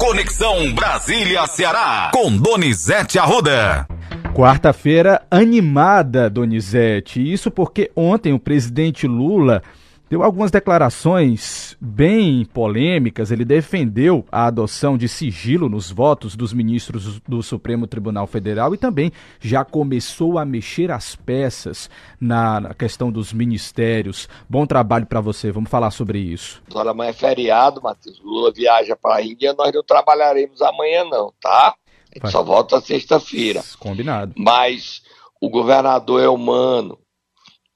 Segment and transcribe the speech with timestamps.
[0.00, 3.86] Conexão Brasília-Ceará, com Donizete Arruda.
[4.34, 7.20] Quarta-feira animada, Donizete.
[7.20, 9.62] Isso porque ontem o presidente Lula
[10.10, 13.30] deu algumas declarações bem polêmicas.
[13.30, 18.78] Ele defendeu a adoção de sigilo nos votos dos ministros do Supremo Tribunal Federal e
[18.78, 21.88] também já começou a mexer as peças
[22.20, 24.28] na, questão dos ministérios.
[24.48, 25.52] Bom trabalho para você.
[25.52, 26.60] Vamos falar sobre isso.
[26.74, 28.20] Olha, amanhã é feriado, Matheus.
[28.20, 29.54] Lula viaja para a Índia.
[29.56, 31.76] Nós não trabalharemos amanhã, não, tá?
[32.12, 33.62] A gente só volta sexta-feira.
[33.78, 34.34] Combinado.
[34.36, 35.02] Mas
[35.40, 36.98] o governador é humano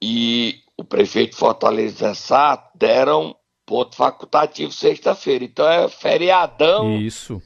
[0.03, 3.35] e o prefeito de Fortaleza Sá deram
[3.65, 5.43] ponto facultativo sexta-feira.
[5.43, 6.99] Então é feriadão.
[6.99, 7.41] Isso.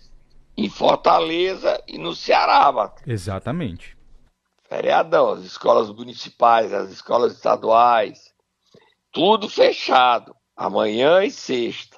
[0.57, 2.93] Em Fortaleza e no Ceará.
[3.07, 3.97] Exatamente.
[4.69, 5.31] Feriadão.
[5.31, 8.35] As escolas municipais, as escolas estaduais,
[9.13, 10.35] tudo fechado.
[10.57, 11.97] Amanhã e sexta.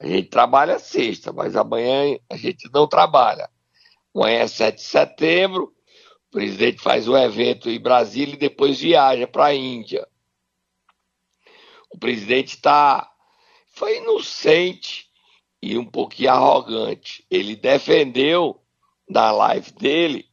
[0.00, 3.50] A gente trabalha sexta, mas amanhã a gente não trabalha.
[4.14, 5.72] Amanhã é 7 de setembro.
[6.28, 10.06] O presidente faz um evento em Brasília e depois viaja para a Índia
[11.90, 13.08] o presidente está
[13.78, 15.06] foi inocente
[15.62, 17.24] e um pouquinho arrogante.
[17.30, 18.60] Ele defendeu
[19.08, 20.26] na live dele,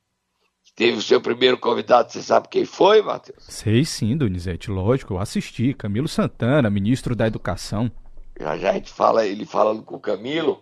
[0.76, 3.44] teve o seu primeiro convidado, você sabe quem foi, Matheus?
[3.44, 7.92] Sei sim, Donizete, lógico, eu assisti, Camilo Santana, ministro da Educação.
[8.40, 10.62] Já já a gente fala, ele falando com o Camilo,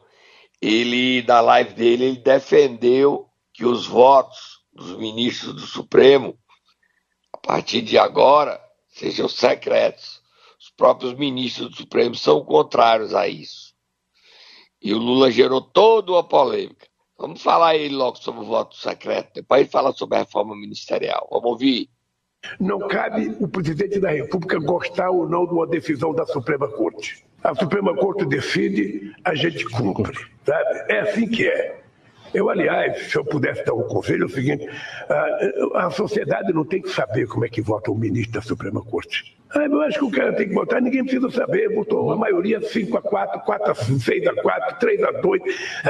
[0.62, 6.38] ele, na live dele, ele defendeu que os votos dos ministros do Supremo,
[7.34, 10.23] a partir de agora, sejam secretos
[10.78, 13.74] próprios ministros do Supremo são contrários a isso.
[14.82, 16.88] E o Lula gerou toda uma polêmica.
[17.18, 21.28] Vamos falar aí logo sobre o voto secreto, depois gente fala sobre a reforma ministerial.
[21.32, 21.90] Vamos ouvir.
[22.60, 27.24] Não cabe o presidente da República gostar ou não de uma decisão da Suprema Corte.
[27.42, 30.18] A Suprema Corte decide, a gente cumpre.
[30.46, 30.92] Sabe?
[30.92, 31.82] É assim que é.
[32.34, 34.68] Eu, aliás, se eu pudesse dar um conselho, é o seguinte:
[35.76, 38.84] a, a sociedade não tem que saber como é que vota o ministro da Suprema
[38.84, 39.38] Corte.
[39.56, 41.74] Ah, eu acho que o cara tem que votar, ninguém precisa saber.
[41.74, 45.42] Votou a maioria 5 a 4, 4 a 6 a 4, 3 a 2.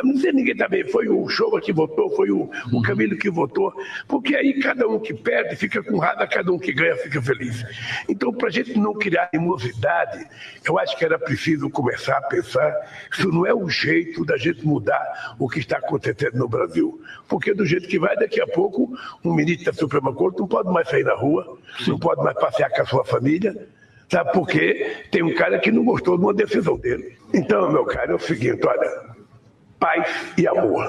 [0.04, 0.84] Não sei ninguém também.
[0.84, 3.74] Foi o Showa que votou, foi o, o Camilo que votou.
[4.08, 7.64] Porque aí cada um que perde fica com raiva, cada um que ganha fica feliz.
[8.10, 10.28] Então, para a gente não criar animosidade,
[10.66, 12.74] eu acho que era preciso começar a pensar
[13.12, 17.02] isso não é o jeito da gente mudar o que está acontecendo no Brasil.
[17.28, 18.94] Porque do jeito que vai, daqui a pouco,
[19.24, 21.58] um ministro da Suprema Corte não pode mais sair na rua,
[21.88, 23.53] não pode mais passear com a sua família
[24.10, 25.06] Sabe por quê?
[25.10, 27.18] Tem um cara que não gostou de uma decisão dele.
[27.34, 29.16] Então, meu cara, é o seguinte: olha,
[29.80, 30.88] paz e amor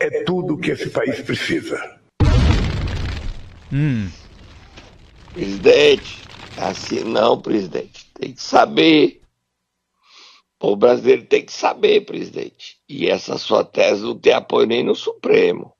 [0.00, 2.00] é tudo que esse país precisa.
[3.72, 4.08] Hum.
[5.32, 6.22] Presidente,
[6.58, 8.10] assim não, presidente.
[8.14, 9.20] Tem que saber.
[10.60, 12.78] O brasileiro tem que saber, presidente.
[12.88, 15.74] E essa sua tese não tem apoio nem no Supremo.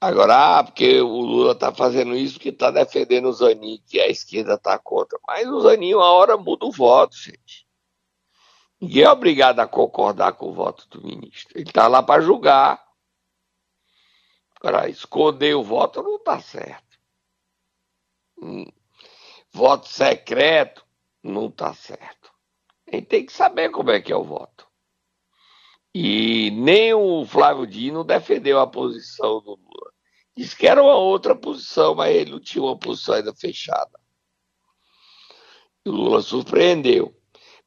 [0.00, 4.06] Agora, ah, porque o Lula está fazendo isso porque está defendendo o Zanin, que a
[4.06, 5.18] esquerda está contra.
[5.26, 7.66] Mas o Zanin, uma hora muda o voto, gente.
[8.80, 11.58] Ninguém é obrigado a concordar com o voto do ministro.
[11.58, 12.86] Ele está lá para julgar.
[14.60, 16.98] Agora, esconder o voto não está certo.
[18.40, 18.66] Hum.
[19.50, 20.86] Voto secreto
[21.22, 22.32] não está certo.
[22.86, 24.68] A gente tem que saber como é que é o voto.
[25.92, 29.87] E nem o Flávio Dino defendeu a posição do Lula.
[30.38, 33.98] Disse que era uma outra posição, mas ele não tinha uma posição ainda fechada.
[35.84, 37.12] E o Lula surpreendeu.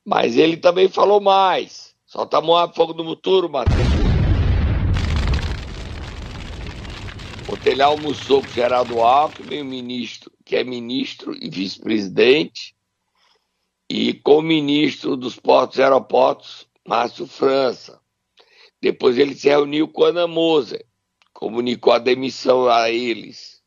[0.05, 1.93] Mas ele também falou mais.
[2.05, 3.77] Solta a mão fogo no muturo, Matheus.
[7.51, 12.73] Ontem ele almoçou com o Geraldo Alckmin, o ministro, que é ministro e vice-presidente,
[13.89, 17.99] e com o ministro dos portos e aeroportos, Márcio França.
[18.81, 20.85] Depois ele se reuniu com Ana Moser,
[21.41, 23.63] comunicou a demissão a eles.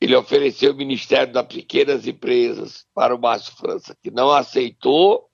[0.00, 5.30] Ele ofereceu o Ministério das Pequenas Empresas para o Márcio França, que não aceitou,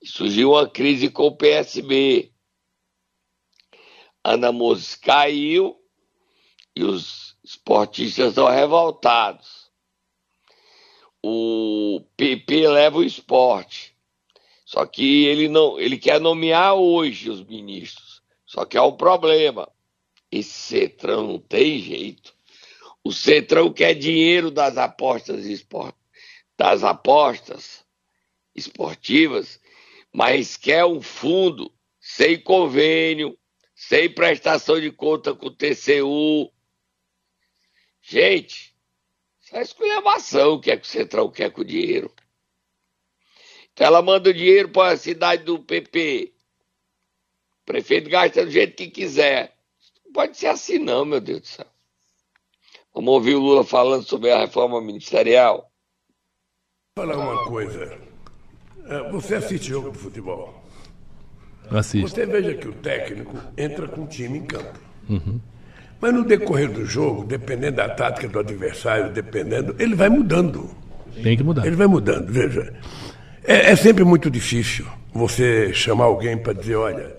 [0.00, 2.32] e surgiu uma crise com o PSB.
[4.24, 5.76] Ana Moser caiu
[6.74, 9.70] e os esportistas estão revoltados.
[11.22, 13.94] O PP leva o esporte.
[14.64, 18.22] Só que ele não, ele quer nomear hoje os ministros.
[18.46, 19.70] Só que há um problema.
[20.30, 22.34] Esse Cetrão não tem jeito.
[23.02, 25.94] O Cetrão quer dinheiro das apostas esport...
[26.56, 27.84] das apostas
[28.54, 29.60] esportivas,
[30.12, 33.38] mas quer um fundo sem convênio,
[33.74, 36.52] sem prestação de conta com o TCU.
[38.02, 38.74] Gente,
[39.40, 42.12] isso é esculhambação que é que o Centrão quer com o dinheiro.
[43.76, 46.34] Ela manda o dinheiro para a cidade do PP.
[47.64, 49.57] prefeito gasta do jeito que quiser.
[50.18, 51.66] Não pode ser assim, não, meu Deus do céu.
[52.92, 55.70] Vamos ouvir o Lula falando sobre a reforma ministerial?
[56.96, 57.96] Vou falar uma coisa.
[58.88, 60.60] É, você assiste jogo de futebol?
[61.70, 62.10] Assiste.
[62.10, 64.80] Você veja que o técnico entra com o time em campo.
[65.08, 65.40] Uhum.
[66.00, 70.68] Mas no decorrer do jogo, dependendo da tática do adversário, dependendo, ele vai mudando.
[71.22, 71.64] Tem que mudar.
[71.64, 72.74] Ele vai mudando, veja.
[73.44, 77.17] É, é sempre muito difícil você chamar alguém para dizer, olha,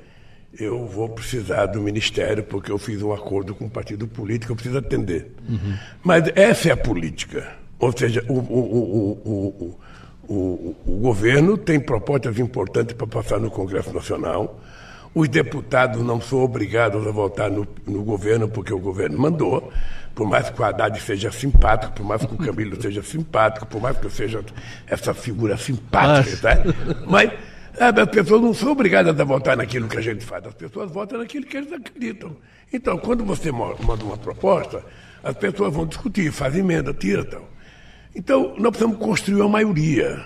[0.57, 4.56] eu vou precisar do ministério porque eu fiz um acordo com um partido político, eu
[4.56, 5.31] preciso atender.
[5.48, 5.78] Uhum.
[6.04, 7.60] Mas essa é a política.
[7.80, 9.78] Ou seja, o, o,
[10.28, 14.60] o, o, governo tem propostas importantes para passar no Congresso Nacional.
[15.16, 19.72] Os deputados não são obrigados a votar no, no, governo porque o governo mandou.
[20.13, 23.81] Por mais que o Haddad seja simpático, por mais que o Camilo seja simpático, por
[23.81, 24.44] mais que eu seja
[24.86, 26.63] essa figura simpática, tá?
[27.07, 27.31] mas
[27.80, 31.20] as pessoas não são obrigadas a votar naquilo que a gente faz, as pessoas votam
[31.20, 32.36] naquilo que eles acreditam.
[32.72, 34.84] Então, quando você manda uma proposta,
[35.24, 37.50] as pessoas vão discutir, faz emenda, tira tal.
[38.14, 40.26] Então, nós precisamos construir uma maioria.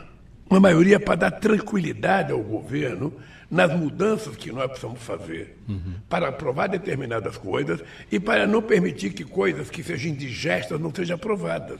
[0.50, 3.14] Uma maioria para dar tranquilidade ao governo
[3.50, 5.94] nas mudanças que nós precisamos fazer uhum.
[6.10, 11.16] para aprovar determinadas coisas e para não permitir que coisas que sejam indigestas não sejam
[11.16, 11.80] aprovadas.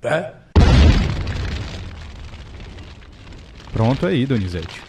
[0.00, 0.34] Tá?
[3.72, 4.82] Pronto aí, Donizete.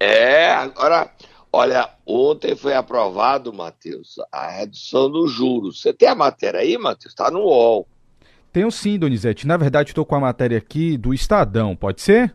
[0.00, 1.10] É, agora,
[1.52, 5.80] olha, ontem foi aprovado, Matheus, a redução dos juros.
[5.80, 7.12] Você tem a matéria aí, Matheus?
[7.12, 7.86] Está no UOL.
[8.52, 9.46] Tenho sim, Donizete.
[9.46, 12.34] Na verdade, estou com a matéria aqui do Estadão, pode ser?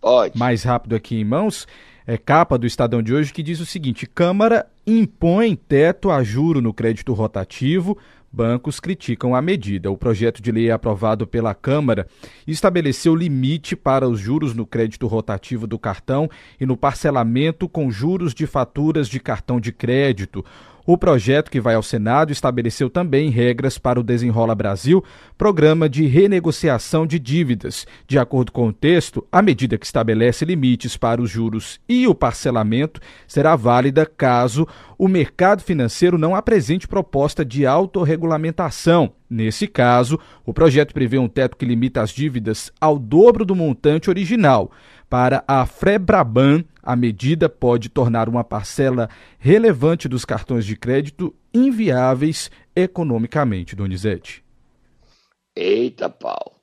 [0.00, 0.36] Pode.
[0.36, 1.66] Mais rápido aqui em mãos.
[2.04, 6.60] É capa do Estadão de hoje que diz o seguinte: Câmara impõe teto a juro
[6.60, 7.96] no crédito rotativo
[8.32, 9.90] Bancos criticam a medida.
[9.90, 12.06] O projeto de lei aprovado pela Câmara
[12.46, 18.32] estabeleceu limite para os juros no crédito rotativo do cartão e no parcelamento com juros
[18.32, 20.42] de faturas de cartão de crédito.
[20.84, 25.02] O projeto que vai ao Senado estabeleceu também regras para o Desenrola Brasil,
[25.38, 27.86] programa de renegociação de dívidas.
[28.08, 32.14] De acordo com o texto, a medida que estabelece limites para os juros e o
[32.16, 34.66] parcelamento será válida caso
[34.98, 39.12] o mercado financeiro não apresente proposta de autorregulamentação.
[39.30, 44.10] Nesse caso, o projeto prevê um teto que limita as dívidas ao dobro do montante
[44.10, 44.70] original.
[45.08, 49.08] Para a Frebraban, a medida pode tornar uma parcela
[49.38, 54.44] relevante dos cartões de crédito inviáveis economicamente, Donizete.
[55.54, 56.56] Eita, pau.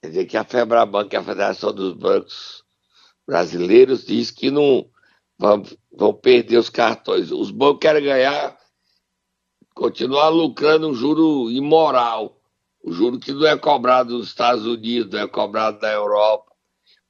[0.00, 2.62] Quer dizer que a Febraban, que é a Federação dos Bancos
[3.26, 4.86] Brasileiros, diz que não
[5.36, 5.62] vão,
[5.92, 7.32] vão perder os cartões.
[7.32, 8.56] Os bancos querem ganhar,
[9.74, 12.40] continuar lucrando um juro imoral.
[12.84, 16.55] O juro que não é cobrado nos Estados Unidos, não é cobrado na Europa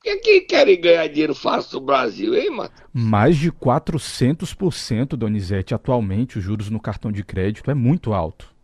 [0.06, 2.88] que, que querem ganhar dinheiro fácil no Brasil, hein, Matheus?
[2.92, 8.54] Mais de 400%, Donizete, atualmente, os juros no cartão de crédito é muito alto.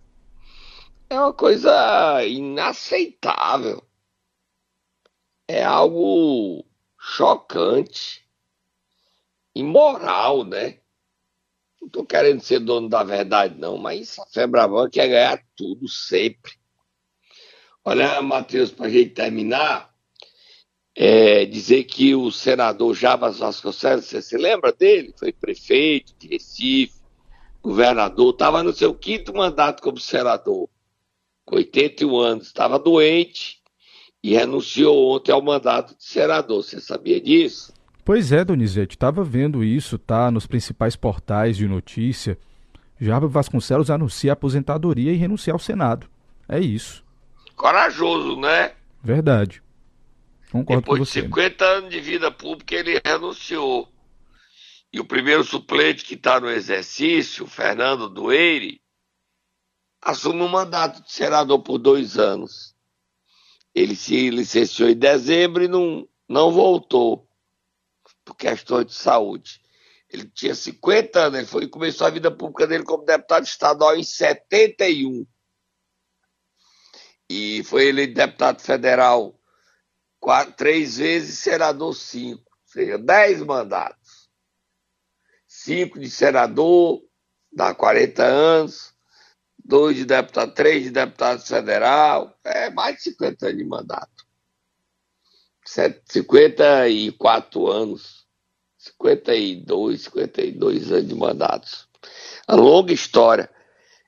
[1.11, 3.83] É uma coisa inaceitável.
[5.49, 6.65] É algo
[6.99, 8.25] chocante,
[9.55, 10.79] imoral, né?
[11.81, 16.53] Não estou querendo ser dono da verdade, não, mas a Febraban quer ganhar tudo sempre.
[17.85, 19.92] Olha, Matheus, para a gente terminar,
[20.95, 25.15] é, dizer que o senador Jabas Vasconcelos, você se lembra dele?
[25.19, 27.01] Foi prefeito de Recife,
[27.63, 30.69] governador, estava no seu quinto mandato como senador,
[31.45, 33.61] com 81 anos, estava doente
[34.23, 36.63] e renunciou ontem ao mandato de senador.
[36.63, 37.73] Você sabia disso?
[38.05, 40.31] Pois é, Donizete, estava vendo isso, tá?
[40.31, 42.37] Nos principais portais de notícia.
[43.01, 46.09] Jabas Vasconcelos anuncia a aposentadoria e renuncia ao Senado.
[46.49, 47.05] É isso.
[47.57, 48.73] Corajoso, né?
[49.03, 49.63] Verdade.
[50.53, 51.23] Concordo Depois com você.
[51.23, 53.89] de 50 anos de vida pública, ele renunciou.
[54.93, 58.83] E o primeiro suplente que está no exercício, Fernando Dueire,
[60.03, 62.77] assume o mandato de senador por dois anos.
[63.75, 67.27] Ele se licenciou em dezembro e não, não voltou
[68.23, 69.63] por questões de saúde.
[70.11, 74.05] Ele tinha 50 anos, ele foi, começou a vida pública dele como deputado estadual em
[74.05, 75.27] 71.
[77.31, 79.42] E foi eleito deputado federal
[80.23, 84.31] quatro, três vezes senador cinco, ou seja, dez mandatos.
[85.49, 87.03] Cinco de senador,
[87.53, 88.95] dá 40 anos,
[89.59, 94.25] dois de deputado, três de deputado federal, é mais de 50 anos de mandato.
[95.67, 98.25] 54 anos,
[98.79, 101.89] 52, 52 anos de mandatos.
[102.47, 103.51] A longa história.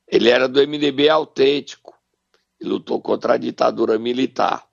[0.06, 1.92] Ele era do MDB autêntico
[2.60, 4.68] e lutou contra a ditadura militar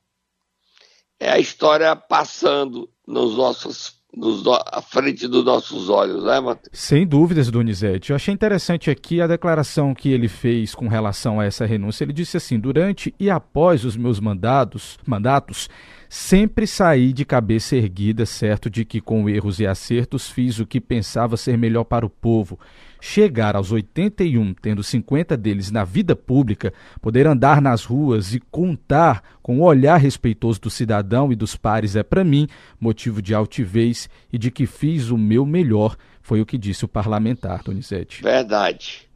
[1.22, 6.70] é a história passando nos nossos nos, à frente dos nossos olhos, né, Matheus?
[6.74, 8.10] Sem dúvidas, Donizete.
[8.10, 12.04] Eu achei interessante aqui a declaração que ele fez com relação a essa renúncia.
[12.04, 15.70] Ele disse assim: durante e após os meus mandados, mandatos,
[16.14, 20.82] sempre saí de cabeça erguida, certo de que com erros e acertos fiz o que
[20.82, 22.60] pensava ser melhor para o povo
[23.00, 29.24] chegar aos 81, tendo 50 deles na vida pública, poder andar nas ruas e contar
[29.42, 32.46] com o olhar respeitoso do cidadão e dos pares é, para mim,
[32.78, 36.90] motivo de altivez e de que fiz o meu melhor, foi o que disse o
[36.90, 38.22] parlamentar, Donizete.
[38.22, 39.10] Verdade.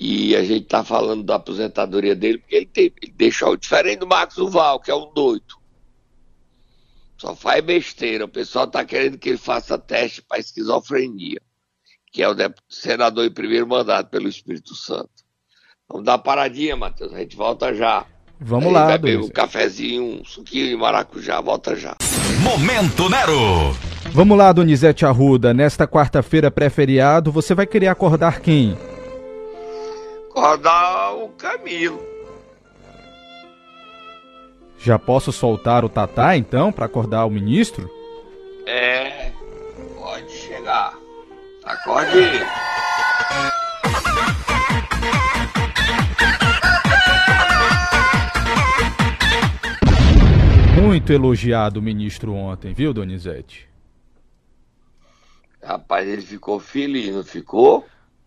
[0.00, 4.06] E a gente está falando da aposentadoria dele porque ele, tem, ele deixou diferente do
[4.08, 5.63] Marcos Duval, que é um doido.
[7.24, 8.24] Só faz besteira.
[8.24, 11.40] O pessoal está querendo que ele faça teste para esquizofrenia
[12.14, 12.36] que é o
[12.68, 15.10] senador em primeiro mandato pelo Espírito Santo.
[15.88, 17.12] Vamos dar uma paradinha, Matheus.
[17.12, 18.06] A gente volta já.
[18.40, 21.40] Vamos Aí lá, vai beber um cafezinho, um suquinho de maracujá.
[21.40, 21.96] Volta já.
[22.40, 23.76] Momento Nero.
[24.12, 25.52] Vamos lá, Donizete Arruda.
[25.52, 28.78] Nesta quarta-feira pré-feriado, você vai querer acordar quem?
[30.30, 32.13] Acordar o Camilo.
[34.84, 37.90] Já posso soltar o Tatá, então, para acordar o ministro?
[38.66, 39.32] É,
[39.98, 40.92] pode chegar.
[41.64, 42.18] Acorde!
[50.82, 53.66] Muito elogiado o ministro ontem, viu, Donizete?
[55.62, 57.86] Rapaz, ele ficou feliz, não ficou?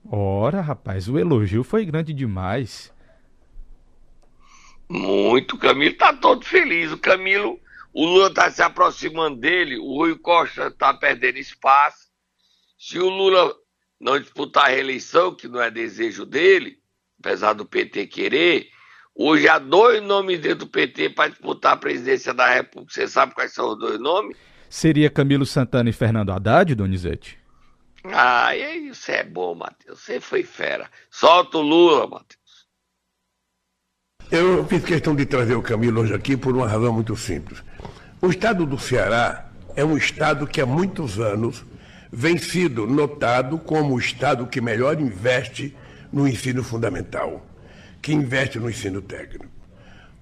[0.10, 2.92] Ora, rapaz, o elogio foi grande demais.
[4.90, 6.92] Muito, o Camilo tá todo feliz.
[6.92, 7.60] O Camilo,
[7.94, 12.08] o Lula tá se aproximando dele, o Rui Costa tá perdendo espaço.
[12.78, 13.54] Se o Lula
[14.00, 16.78] não disputar a reeleição, que não é desejo dele,
[17.20, 18.70] apesar do PT querer,
[19.16, 22.94] hoje há dois nomes dentro do PT para disputar a presidência da República.
[22.94, 24.38] Você sabe quais são os dois nomes?
[24.70, 27.40] Seria Camilo Santana e Fernando Haddad, Donizete?
[28.04, 30.00] Ah, isso é bom, Matheus.
[30.00, 30.90] Você foi fera.
[31.10, 32.37] Solta o Lula, Matheus.
[34.30, 37.64] Eu fiz questão de trazer o Camilo hoje aqui por uma razão muito simples.
[38.22, 41.64] O estado do Ceará é um estado que há muitos anos
[42.12, 45.74] vem sido notado como o Estado que melhor investe
[46.12, 47.46] no ensino fundamental,
[48.02, 49.46] que investe no ensino técnico.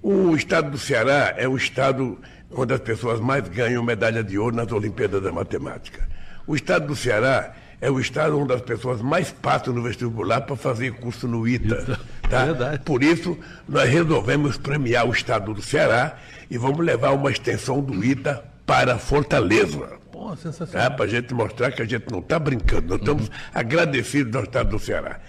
[0.04, 2.20] O Estado do Ceará é o Estado
[2.52, 6.08] onde as pessoas mais ganham medalha de ouro nas Olimpíadas da Matemática.
[6.46, 10.56] O Estado do Ceará é o estado onde as pessoas mais passam no vestibular para
[10.56, 12.00] fazer curso no ITA.
[12.30, 12.46] Tá?
[12.46, 12.80] Verdade.
[12.84, 13.38] Por isso,
[13.70, 16.18] nós resolvemos premiar o estado do Ceará
[16.50, 20.00] e vamos levar uma extensão do ITA para Fortaleza.
[20.12, 20.90] Pô, sensacional.
[20.90, 20.96] Tá?
[20.96, 23.34] Para a gente mostrar que a gente não está brincando, nós estamos uhum.
[23.54, 25.20] agradecidos ao Estado do Ceará.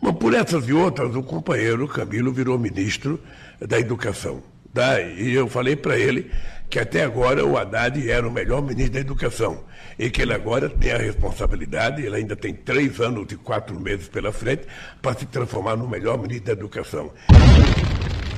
[0.00, 3.20] Mas por essas e outras, o companheiro Camilo virou ministro
[3.60, 4.42] da Educação.
[4.76, 5.00] Tá?
[5.00, 6.30] E eu falei para ele
[6.68, 9.64] que até agora o Haddad era o melhor ministro da Educação.
[9.98, 14.06] E que ele agora tem a responsabilidade, ele ainda tem três anos e quatro meses
[14.06, 14.66] pela frente,
[15.00, 17.10] para se transformar no melhor ministro da Educação.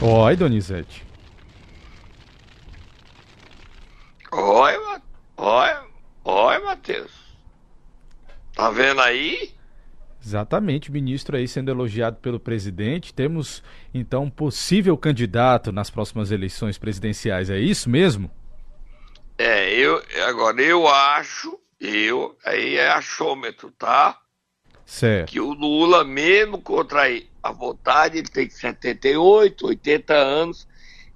[0.00, 1.04] Oi, Donizete.
[4.30, 4.76] Oi,
[5.38, 5.71] oi.
[6.25, 7.11] Olha, Matheus.
[8.54, 9.57] Tá vendo aí?
[10.25, 13.14] Exatamente, ministro aí sendo elogiado pelo presidente.
[13.14, 13.62] Temos
[13.94, 18.30] então um possível candidato nas próximas eleições presidenciais, é isso mesmo?
[19.38, 24.20] É, eu agora eu acho, eu aí é achômetro, tá?
[24.84, 25.30] Certo.
[25.30, 27.02] Que o Lula, mesmo contra
[27.42, 30.66] a vontade, ele tem 78, 80 anos.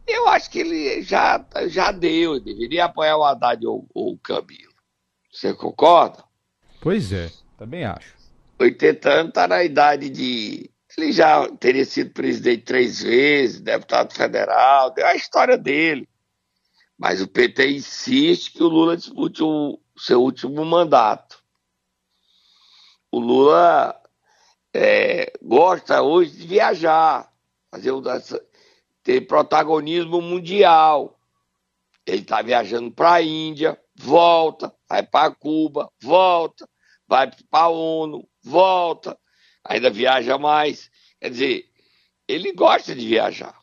[0.06, 4.72] Eu acho que ele já, já deu, deveria apoiar o Haddad ou, ou o Camilo.
[5.32, 6.22] Você concorda?
[6.80, 8.21] Pois é, também acho.
[8.62, 10.70] 80 anos está na idade de.
[10.96, 16.08] Ele já teria sido presidente três vezes, deputado federal, deu a história dele.
[16.98, 21.42] Mas o PT insiste que o Lula dispute o seu último mandato.
[23.10, 23.98] O Lula
[24.74, 27.32] é, gosta hoje de viajar,
[27.70, 27.92] fazer
[29.02, 31.18] ter protagonismo mundial.
[32.06, 36.68] Ele está viajando para a Índia, volta, vai para Cuba, volta,
[37.12, 39.18] vai para a ONU, volta,
[39.62, 40.90] ainda viaja mais.
[41.20, 41.64] Quer dizer,
[42.26, 43.54] ele gosta de viajar.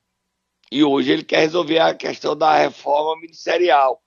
[0.72, 4.04] E hoje ele quer resolver a questão da reforma ministerial.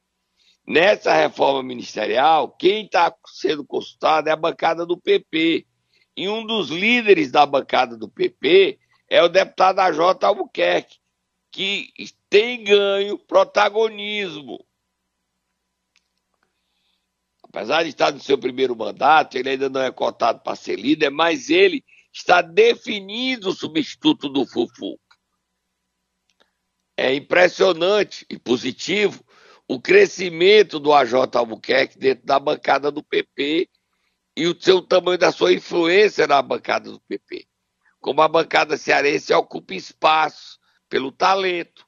[0.64, 5.66] Nessa reforma ministerial, quem está sendo consultado é a bancada do PP.
[6.16, 8.78] E um dos líderes da bancada do PP
[9.10, 10.98] é o deputado AJ Albuquerque,
[11.50, 11.92] que
[12.30, 14.64] tem ganho protagonismo
[17.52, 21.10] apesar de estar no seu primeiro mandato, ele ainda não é cotado para ser líder,
[21.10, 24.98] mas ele está definindo o substituto do Fufuca.
[26.96, 29.22] É impressionante e positivo
[29.68, 33.68] o crescimento do AJ Albuquerque dentro da bancada do PP
[34.36, 37.46] e o seu tamanho da sua influência na bancada do PP.
[38.00, 41.86] Como a bancada cearense ocupa espaço pelo talento.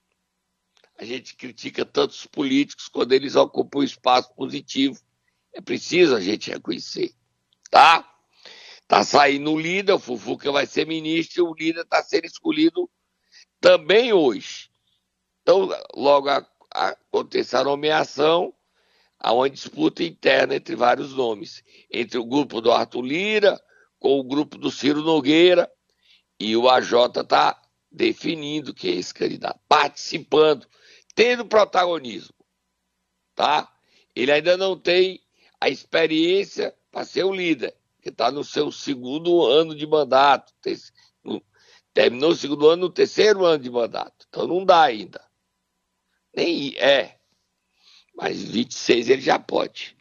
[0.99, 5.04] A gente critica tantos políticos quando eles ocupam espaço positivo.
[5.55, 7.15] É preciso a gente reconhecer,
[7.71, 8.11] tá?
[8.89, 12.91] Tá saindo o líder, o Fufuca vai ser ministro, o líder está sendo escolhido
[13.61, 14.69] também hoje.
[15.41, 18.53] Então, logo a, a, acontecer a nomeação,
[19.19, 23.61] há uma disputa interna entre vários nomes, entre o grupo do Arthur Lira,
[23.99, 25.71] com o grupo do Ciro Nogueira,
[26.39, 27.59] e o AJ está
[27.91, 30.67] definindo quem é esse candidato, participando,
[31.15, 32.35] tendo protagonismo,
[33.35, 33.73] tá?
[34.15, 35.24] Ele ainda não tem
[35.61, 40.53] a experiência para ser o líder, que está no seu segundo ano de mandato,
[41.93, 45.25] terminou o segundo ano no terceiro ano de mandato, então não dá ainda.
[46.35, 47.19] Nem é,
[48.15, 49.94] mas 26 ele já pode.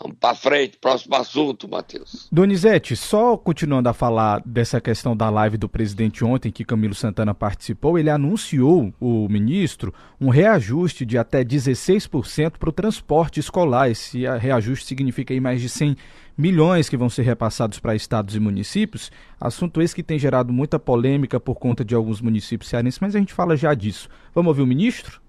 [0.00, 2.28] Vamos para frente, próximo assunto, Matheus.
[2.30, 7.34] Donizete, só continuando a falar dessa questão da live do presidente ontem, que Camilo Santana
[7.34, 13.90] participou, ele anunciou, o ministro, um reajuste de até 16% para o transporte escolar.
[13.90, 15.96] Esse reajuste significa aí mais de 100
[16.36, 19.10] milhões que vão ser repassados para estados e municípios.
[19.40, 23.18] Assunto esse que tem gerado muita polêmica por conta de alguns municípios cearenses, mas a
[23.18, 24.08] gente fala já disso.
[24.32, 25.20] Vamos ouvir o ministro?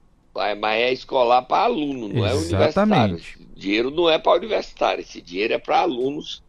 [0.56, 3.00] Mas é escolar para aluno, não é Exatamente.
[3.00, 3.20] é universitário.
[3.56, 6.42] dinheiro não é para universitário, esse dinheiro é para alunos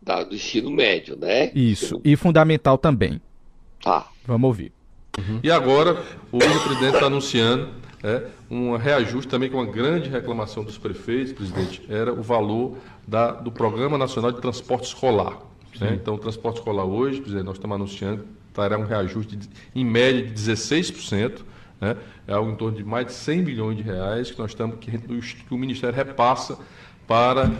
[0.00, 1.50] da, do ensino médio, né?
[1.54, 3.20] Isso, e fundamental também.
[3.82, 4.08] Tá.
[4.26, 4.72] Vamos ouvir.
[5.18, 5.40] Uhum.
[5.42, 7.68] E agora, hoje o presidente está anunciando
[8.02, 12.76] é, um reajuste também, que é uma grande reclamação dos prefeitos, presidente, era o valor
[13.06, 15.38] da, do Programa Nacional de Transporte Escolar.
[15.80, 15.94] Né?
[15.94, 20.22] Então, o transporte escolar hoje, presidente, nós estamos anunciando, terá um reajuste de, em média
[20.22, 21.40] de 16%.
[21.80, 21.96] Né?
[22.26, 24.90] É algo em torno de mais de 100 milhões de reais que nós estamos que,
[24.96, 26.58] que o Ministério repassa
[27.06, 27.50] para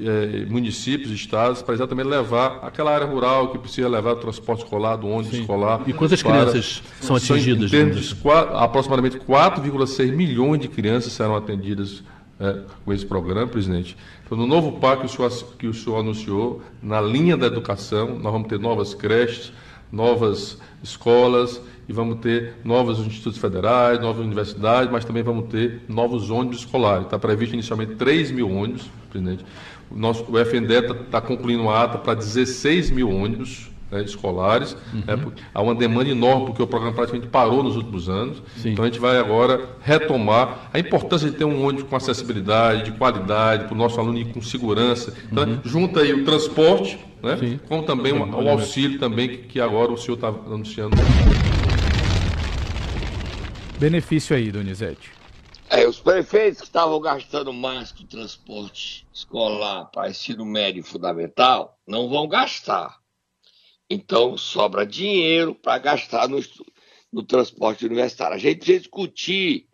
[0.00, 4.96] é, municípios, estados, para exatamente levar aquela área rural que precisa levar o transporte escolar,
[4.96, 5.40] do ônibus Sim.
[5.40, 5.82] escolar.
[5.86, 7.70] E quantas para, crianças são atingidas?
[7.70, 12.04] São, de, quatro, aproximadamente 4,6 milhões de crianças serão atendidas
[12.38, 13.96] é, com esse programa, presidente.
[14.24, 18.16] Então, no novo PAC que o, senhor, que o senhor anunciou, na linha da educação,
[18.18, 19.52] nós vamos ter novas creches,
[19.90, 26.30] novas escolas e vamos ter novos institutos federais, novas universidades, mas também vamos ter novos
[26.30, 27.04] ônibus escolares.
[27.04, 29.44] Está previsto inicialmente 3 mil ônibus, presidente.
[29.90, 34.76] O, nosso, o FNDE está tá concluindo uma ata para 16 mil ônibus né, escolares.
[34.92, 35.02] Uhum.
[35.06, 35.18] É,
[35.54, 38.42] há uma demanda enorme, porque o programa praticamente parou nos últimos anos.
[38.56, 38.72] Sim.
[38.72, 42.92] Então a gente vai agora retomar a importância de ter um ônibus com acessibilidade, de
[42.92, 45.14] qualidade, para o nosso aluno ir com segurança.
[45.32, 45.58] Então, uhum.
[45.64, 49.96] junta aí o transporte, né, como também o, o auxílio também, que, que agora o
[49.96, 50.96] senhor está anunciando.
[53.78, 55.12] Benefício aí, Donizete.
[55.70, 62.08] É, os prefeitos que estavam gastando mais com transporte escolar para ensino médio fundamental não
[62.08, 62.98] vão gastar.
[63.88, 66.40] Então sobra dinheiro para gastar no,
[67.12, 68.34] no transporte universitário.
[68.34, 69.68] A gente precisa discutir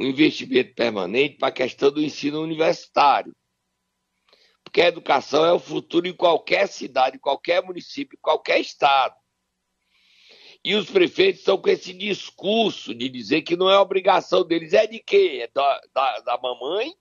[0.00, 3.36] um investimento permanente para a questão do ensino universitário.
[4.64, 9.19] Porque a educação é o futuro em qualquer cidade, em qualquer município, em qualquer estado.
[10.62, 14.74] E os prefeitos estão com esse discurso de dizer que não é obrigação deles.
[14.74, 15.40] É de quem?
[15.40, 16.94] É da, da, da mamãe?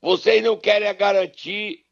[0.00, 1.84] Vocês não querem garantir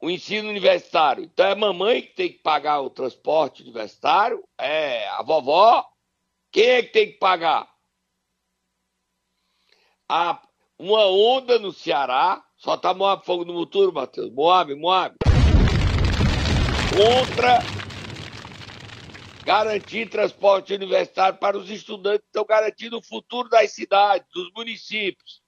[0.00, 1.24] o ensino universitário.
[1.24, 4.46] Então é mamãe que tem que pagar o transporte universitário?
[4.58, 5.88] É a vovó?
[6.50, 7.72] Quem é que tem que pagar?
[10.78, 14.30] Uma onda no Ceará, só tá Moab Fogo no Futuro, Matheus.
[14.32, 15.16] Moab, Moab
[16.94, 17.58] contra
[19.44, 25.42] garantir transporte universitário para os estudantes que estão garantindo o futuro das cidades, dos municípios.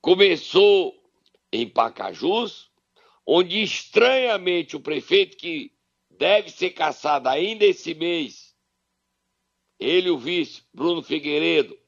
[0.00, 0.94] Começou
[1.52, 2.70] em Pacajus,
[3.24, 5.72] onde estranhamente o prefeito, que
[6.10, 8.54] deve ser caçado ainda esse mês,
[9.78, 11.78] ele o vice, Bruno Figueiredo,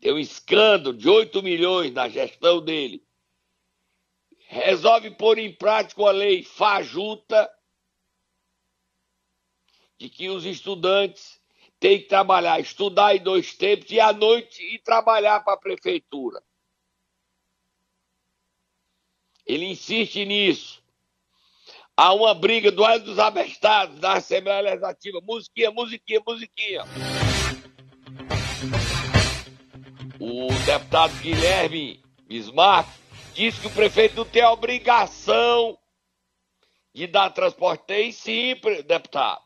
[0.00, 3.05] tem um escândalo de 8 milhões na gestão dele,
[4.46, 7.50] resolve pôr em prática a lei fajuta
[9.98, 11.40] de que os estudantes
[11.80, 16.42] têm que trabalhar, estudar em dois tempos e à noite e trabalhar para a prefeitura.
[19.44, 20.82] Ele insiste nisso.
[21.96, 25.20] Há uma briga do ano dos abestados da Assembleia Legislativa.
[25.22, 26.84] Musiquinha, musiquinha, musiquinha.
[30.20, 33.05] O deputado Guilherme Bismarck
[33.36, 35.78] diz que o prefeito não tem a obrigação
[36.94, 37.84] de dar transporte.
[37.84, 38.54] Tem sim,
[38.86, 39.44] deputado.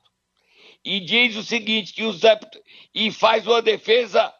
[0.84, 2.20] e diz o seguinte, que os
[2.94, 4.32] e faz uma defesa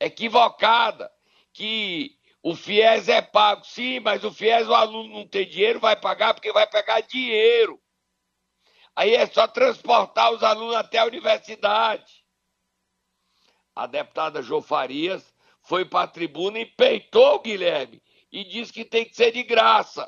[0.00, 1.10] equivocada,
[1.52, 3.64] que o FIES é pago.
[3.64, 7.80] Sim, mas o FIES o aluno não tem dinheiro, vai pagar porque vai pegar dinheiro.
[8.94, 12.24] Aí é só transportar os alunos até a universidade.
[13.74, 18.02] A deputada Jô Farias foi para a tribuna e peitou o Guilherme
[18.36, 20.06] e disse que tem que ser de graça.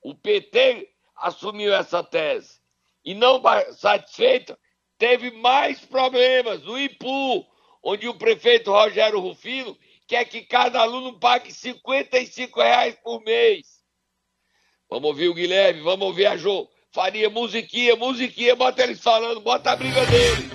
[0.00, 2.58] O PT assumiu essa tese
[3.04, 3.42] e não
[3.74, 4.56] satisfeito,
[4.96, 7.44] teve mais problemas no IPU,
[7.82, 13.84] onde o prefeito Rogério Rufino quer que cada aluno pague 55 reais por mês.
[14.88, 16.70] Vamos ouvir o Guilherme, vamos ouvir a Jô.
[16.90, 20.50] Faria musiquinha, musiquinha, bota eles falando, bota a briga dele.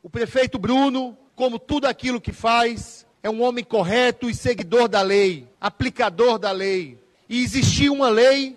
[0.00, 2.95] O prefeito Bruno, como tudo aquilo que faz,
[3.26, 6.96] é um homem correto e seguidor da lei, aplicador da lei.
[7.28, 8.56] E existia uma lei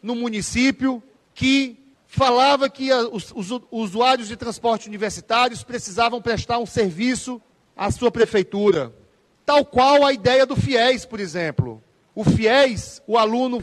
[0.00, 1.02] no município
[1.34, 7.42] que falava que os, os, usuários de transporte universitários precisavam prestar um serviço
[7.76, 8.94] à sua prefeitura.
[9.44, 11.82] Tal qual a ideia do FIES, por exemplo.
[12.14, 13.60] O FIES, o aluno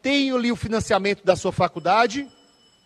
[0.00, 2.26] tem ali o financiamento da sua faculdade,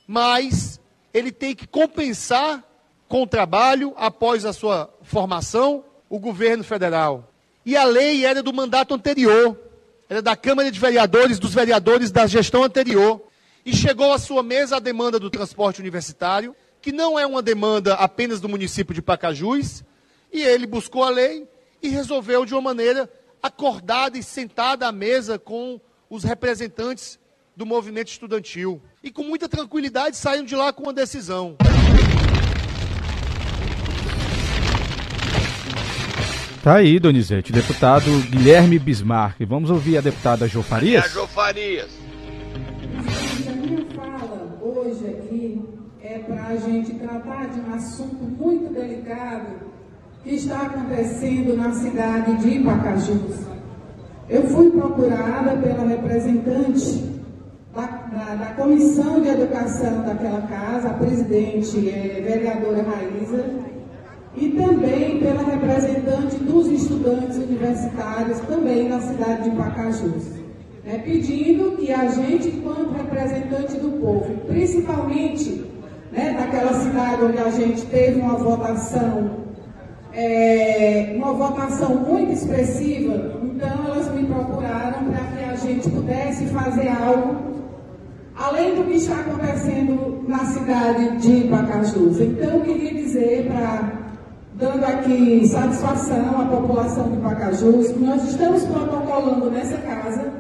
[0.09, 0.81] mas
[1.15, 2.65] ele tem que compensar
[3.07, 7.33] com o trabalho após a sua formação o governo federal.
[7.65, 9.57] E a lei era do mandato anterior
[10.09, 13.21] era da Câmara de Vereadores, dos vereadores da gestão anterior,
[13.65, 17.95] e chegou à sua mesa a demanda do transporte universitário, que não é uma demanda
[17.95, 19.83] apenas do município de Pacajus,
[20.33, 21.49] e ele buscou a lei
[21.83, 23.11] e resolveu de uma maneira
[23.43, 27.19] acordada e sentada à mesa com os representantes
[27.57, 28.81] do movimento estudantil.
[29.03, 31.57] E com muita tranquilidade saíram de lá com uma decisão.
[36.67, 39.41] Tá aí, Donizete, deputado Guilherme Bismarck.
[39.47, 41.05] Vamos ouvir a deputada Jô Farias?
[41.05, 41.97] É a Jô Farias.
[43.47, 45.63] A minha fala hoje aqui
[46.03, 49.47] é para a gente tratar de um assunto muito delicado
[50.25, 53.47] que está acontecendo na cidade de Ipacajus.
[54.29, 57.05] Eu fui procurada pela representante
[57.77, 63.76] da, da, da, Comissão de Educação daquela casa, a presidente é, vereadora Raíza,
[64.37, 70.25] e também pela representante dos estudantes universitários também na cidade de Pacajus,
[70.85, 75.65] né, pedindo que a gente, enquanto representante do povo, principalmente
[76.13, 79.47] né, daquela cidade onde a gente teve uma votação,
[80.13, 86.89] é, uma votação muito expressiva, então elas me procuraram para que a gente pudesse fazer
[86.89, 87.57] algo
[88.37, 92.21] além do que está acontecendo na cidade de Pacajus.
[92.21, 94.06] Então, eu queria dizer para
[94.57, 100.33] dando aqui satisfação à população de Pacajus, nós estamos protocolando nessa casa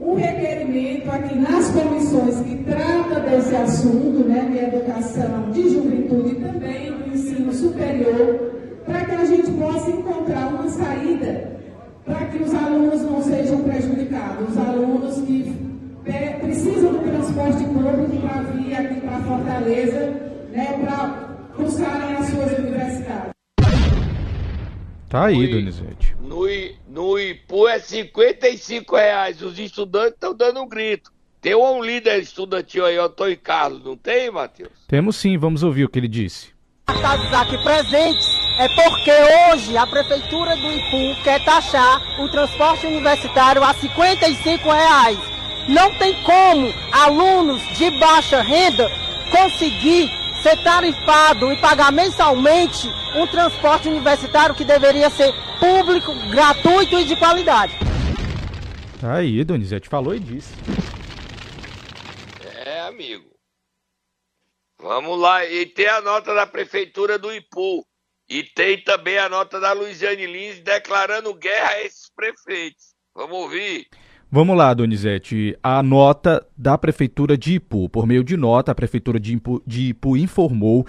[0.00, 6.34] um requerimento aqui nas comissões que trata desse assunto, né, de educação, de juventude e
[6.36, 8.52] também do ensino superior,
[8.86, 11.50] para que a gente possa encontrar uma saída
[12.06, 15.54] para que os alunos não sejam prejudicados, os alunos que
[16.40, 20.14] precisam do transporte público para vir aqui para Fortaleza,
[20.50, 21.28] né, para
[21.58, 22.69] buscarem as suas.
[25.10, 26.16] Tá aí, no, Donizete.
[26.22, 26.46] No,
[26.88, 29.42] no Ipu é 55 reais.
[29.42, 31.10] Os estudantes estão dando um grito.
[31.42, 34.70] Tem um líder estudantil aí, Antônio Carlos, não tem, Matheus?
[34.86, 36.50] Temos sim, vamos ouvir o que ele disse.
[36.86, 38.28] Cartazes aqui presentes
[38.60, 45.18] é porque hoje a Prefeitura do Ipu quer taxar o transporte universitário a 55 reais.
[45.66, 48.88] Não tem como alunos de baixa renda
[49.28, 50.08] conseguir
[50.40, 57.16] ser tarifado e pagar mensalmente um transporte universitário que deveria ser público, gratuito e de
[57.16, 57.72] qualidade.
[59.00, 60.54] Tá aí, Donizete falou e disse.
[62.64, 63.30] É, amigo.
[64.80, 67.84] Vamos lá, e tem a nota da prefeitura do Ipu.
[68.28, 72.94] E tem também a nota da Luiziane Lins declarando guerra a esses prefeitos.
[73.12, 73.88] Vamos ouvir.
[74.30, 75.58] Vamos lá, Donizete.
[75.60, 77.88] A nota da Prefeitura de Ipu.
[77.88, 80.86] Por meio de nota, a Prefeitura de Ipu, de Ipu informou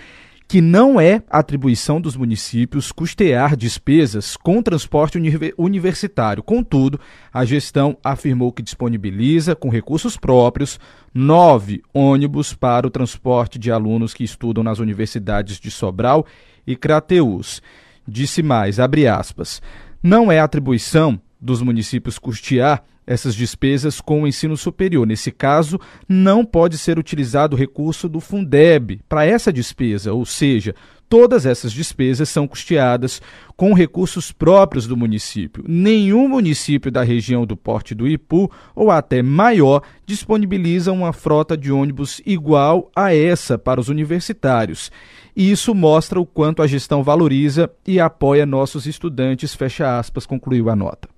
[0.52, 5.18] que não é atribuição dos municípios custear despesas com transporte
[5.58, 6.44] universitário.
[6.44, 7.00] Contudo,
[7.32, 10.78] a gestão afirmou que disponibiliza, com recursos próprios,
[11.14, 16.26] nove ônibus para o transporte de alunos que estudam nas universidades de Sobral
[16.68, 17.62] e Crateús.
[18.06, 19.62] Disse mais, abre aspas,
[20.04, 25.06] não é atribuição dos municípios custear essas despesas com o ensino superior.
[25.06, 30.74] Nesse caso, não pode ser utilizado o recurso do Fundeb para essa despesa, ou seja,
[31.12, 33.22] Todas essas despesas são custeadas
[33.58, 35.62] com recursos próprios do município.
[35.68, 41.70] Nenhum município da região do Porte do Ipu, ou até maior, disponibiliza uma frota de
[41.70, 44.90] ônibus igual a essa para os universitários.
[45.36, 50.70] E isso mostra o quanto a gestão valoriza e apoia nossos estudantes, fecha aspas, concluiu
[50.70, 51.11] a nota.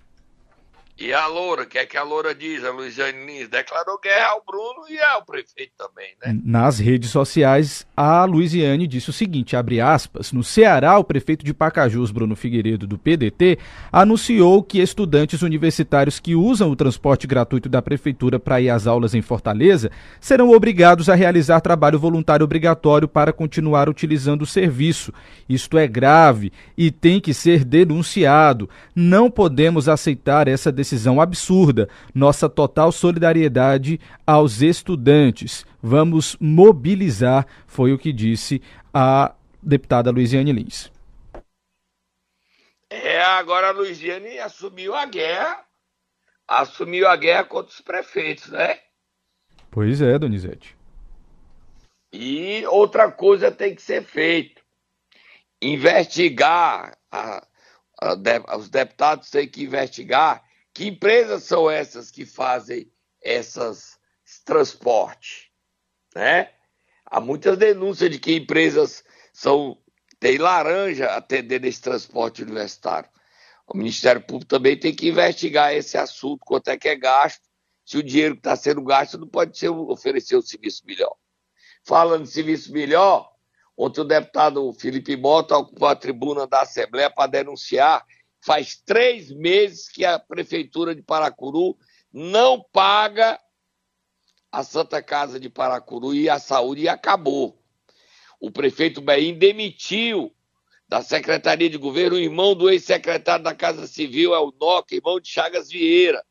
[0.95, 2.63] E a Loura, o que é que a Loura diz?
[2.63, 6.39] A Luiziane Lins declarou guerra ao Bruno e ao prefeito também, né?
[6.45, 11.51] Nas redes sociais, a Luiziane disse o seguinte, abre aspas, no Ceará, o prefeito de
[11.51, 13.57] Pacajus, Bruno Figueiredo, do PDT,
[13.91, 19.15] anunciou que estudantes universitários que usam o transporte gratuito da prefeitura para ir às aulas
[19.15, 19.89] em Fortaleza
[20.21, 25.11] serão obrigados a realizar trabalho voluntário obrigatório para continuar utilizando o serviço.
[25.49, 28.69] Isto é grave e tem que ser denunciado.
[28.95, 31.89] Não podemos aceitar essa decisão decisão absurda.
[32.13, 35.65] Nossa total solidariedade aos estudantes.
[35.81, 38.61] Vamos mobilizar, foi o que disse
[38.93, 40.91] a deputada Luiziane Lins.
[42.89, 45.65] É, agora a Luiziane assumiu a guerra,
[46.47, 48.79] assumiu a guerra contra os prefeitos, né?
[49.71, 50.77] Pois é, Donizete.
[52.11, 54.61] E outra coisa tem que ser feita:
[55.59, 56.95] investigar.
[57.11, 57.47] A,
[57.99, 63.99] a, os deputados têm que investigar que empresas são essas que fazem essas
[64.45, 65.51] transporte,
[66.15, 66.49] né?
[67.05, 69.77] Há muitas denúncias de que empresas são
[70.19, 73.09] tem laranja atendendo esse transporte universitário.
[73.67, 77.41] O Ministério Público também tem que investigar esse assunto, quanto é que é gasto,
[77.85, 81.13] se o dinheiro que está sendo gasto não pode ser oferecer um serviço melhor.
[81.83, 83.29] Falando de serviço melhor,
[83.75, 88.05] ontem o deputado Felipe Mota ocupou a tribuna da Assembleia para denunciar
[88.45, 91.77] Faz três meses que a Prefeitura de Paracuru
[92.11, 93.39] não paga
[94.51, 97.57] a Santa Casa de Paracuru e a saúde e acabou.
[98.41, 100.35] O prefeito Beim demitiu
[100.89, 105.21] da Secretaria de Governo o irmão do ex-secretário da Casa Civil, é o Noca, irmão
[105.21, 106.21] de Chagas Vieira,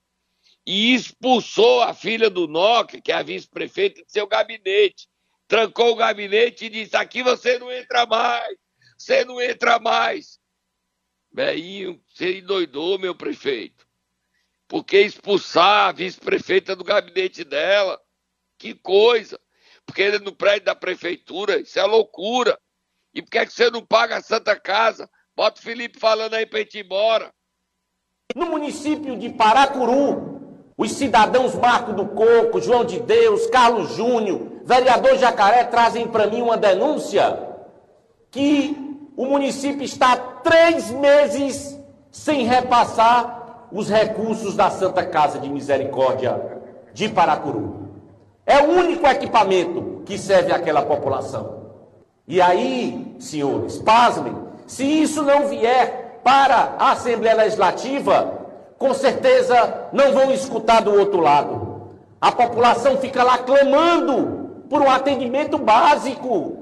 [0.66, 5.09] e expulsou a filha do Noca, que é a vice-prefeita, de seu gabinete.
[5.48, 8.57] Trancou o gabinete e disse: aqui você não entra mais,
[8.98, 10.41] você não entra mais.
[11.33, 13.87] Velhinho, você endoidou, meu prefeito.
[14.68, 18.01] Por que expulsar a vice-prefeita do gabinete dela?
[18.59, 19.38] Que coisa!
[19.85, 22.59] Porque ele é no prédio da prefeitura, isso é loucura.
[23.14, 25.11] E por que, é que você não paga a Santa Casa?
[25.37, 27.33] Bota o Felipe falando aí pra gente ir embora.
[28.35, 35.18] No município de Paracuru, os cidadãos Marco do Coco, João de Deus, Carlos Júnior, vereador
[35.18, 37.38] Jacaré trazem para mim uma denúncia
[38.31, 41.79] que o município está três meses
[42.11, 46.61] sem repassar os recursos da Santa Casa de Misericórdia
[46.92, 47.90] de Paracuru.
[48.44, 51.62] É o único equipamento que serve àquela população.
[52.27, 58.40] E aí, senhores, pasmem, se isso não vier para a Assembleia Legislativa,
[58.79, 61.90] com certeza não vão escutar do outro lado.
[62.20, 66.62] A população fica lá clamando por um atendimento básico.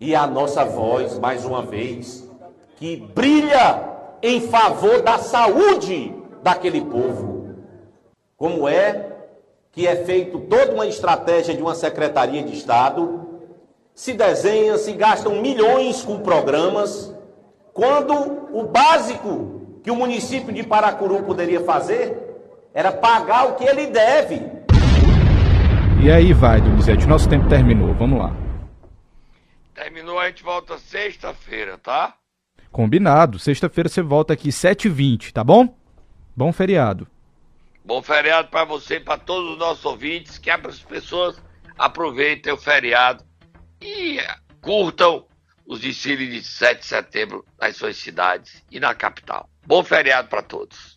[0.00, 2.28] E a nossa voz, mais uma vez,
[2.76, 3.82] que brilha
[4.22, 7.56] em favor da saúde daquele povo.
[8.36, 9.06] Como é
[9.72, 13.26] que é feito toda uma estratégia de uma secretaria de Estado,
[13.92, 17.12] se desenha, se gastam milhões com programas,
[17.74, 18.14] quando
[18.52, 22.16] o básico que o município de Paracuru poderia fazer
[22.72, 24.42] era pagar o que ele deve.
[26.00, 28.47] E aí vai, Donizete, nosso tempo terminou, vamos lá.
[29.78, 32.16] Terminou, a gente volta sexta-feira, tá?
[32.72, 33.38] Combinado.
[33.38, 35.72] Sexta-feira você volta aqui 7h20, tá bom?
[36.36, 37.06] Bom feriado.
[37.84, 40.36] Bom feriado para você e para todos os nossos ouvintes.
[40.36, 41.40] Que as pessoas
[41.78, 43.24] aproveitem o feriado
[43.80, 44.18] e
[44.60, 45.24] curtam
[45.64, 49.48] os desfiles de 7 de setembro nas suas cidades e na capital.
[49.64, 50.96] Bom feriado para todos.